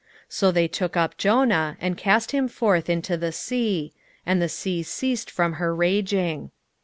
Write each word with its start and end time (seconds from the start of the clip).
1:15 0.01 0.07
So 0.33 0.51
they 0.51 0.67
look 0.81 0.97
up 0.97 1.15
Jonah, 1.15 1.77
and 1.79 1.95
cast 1.95 2.31
him 2.31 2.47
forth 2.47 2.89
into 2.89 3.17
the 3.17 3.31
sea: 3.31 3.93
and 4.25 4.41
the 4.41 4.49
sea 4.49 4.81
ceased 4.81 5.29
from 5.29 5.53
her 5.61 5.75
raging. 5.75 6.49